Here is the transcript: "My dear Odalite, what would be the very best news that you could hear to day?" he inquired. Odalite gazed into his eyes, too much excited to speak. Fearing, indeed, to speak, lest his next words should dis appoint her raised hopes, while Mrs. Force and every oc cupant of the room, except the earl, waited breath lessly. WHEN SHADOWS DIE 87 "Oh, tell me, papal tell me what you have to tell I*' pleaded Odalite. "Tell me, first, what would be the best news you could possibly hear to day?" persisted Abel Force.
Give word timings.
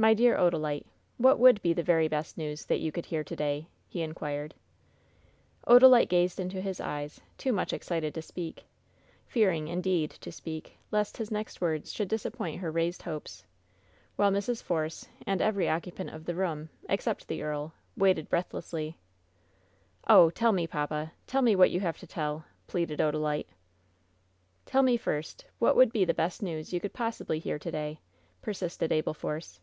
"My 0.00 0.14
dear 0.14 0.36
Odalite, 0.38 0.86
what 1.16 1.40
would 1.40 1.60
be 1.60 1.72
the 1.72 1.82
very 1.82 2.06
best 2.06 2.38
news 2.38 2.64
that 2.66 2.78
you 2.78 2.92
could 2.92 3.06
hear 3.06 3.24
to 3.24 3.34
day?" 3.34 3.66
he 3.88 4.00
inquired. 4.00 4.54
Odalite 5.66 6.08
gazed 6.08 6.38
into 6.38 6.60
his 6.60 6.78
eyes, 6.80 7.20
too 7.36 7.52
much 7.52 7.72
excited 7.72 8.14
to 8.14 8.22
speak. 8.22 8.62
Fearing, 9.26 9.66
indeed, 9.66 10.12
to 10.12 10.30
speak, 10.30 10.78
lest 10.92 11.16
his 11.16 11.32
next 11.32 11.60
words 11.60 11.92
should 11.92 12.06
dis 12.06 12.24
appoint 12.24 12.60
her 12.60 12.70
raised 12.70 13.02
hopes, 13.02 13.44
while 14.14 14.30
Mrs. 14.30 14.62
Force 14.62 15.08
and 15.26 15.42
every 15.42 15.68
oc 15.68 15.82
cupant 15.82 16.14
of 16.14 16.26
the 16.26 16.36
room, 16.36 16.68
except 16.88 17.26
the 17.26 17.42
earl, 17.42 17.74
waited 17.96 18.28
breath 18.28 18.52
lessly. 18.52 18.94
WHEN 20.06 20.06
SHADOWS 20.06 20.08
DIE 20.08 20.14
87 20.14 20.16
"Oh, 20.18 20.30
tell 20.30 20.52
me, 20.52 20.66
papal 20.68 21.10
tell 21.26 21.42
me 21.42 21.56
what 21.56 21.72
you 21.72 21.80
have 21.80 21.98
to 21.98 22.06
tell 22.06 22.44
I*' 22.44 22.44
pleaded 22.68 23.00
Odalite. 23.00 23.48
"Tell 24.64 24.84
me, 24.84 24.96
first, 24.96 25.46
what 25.58 25.74
would 25.74 25.90
be 25.90 26.04
the 26.04 26.14
best 26.14 26.40
news 26.40 26.72
you 26.72 26.78
could 26.78 26.92
possibly 26.94 27.40
hear 27.40 27.58
to 27.58 27.72
day?" 27.72 27.98
persisted 28.42 28.92
Abel 28.92 29.12
Force. 29.14 29.58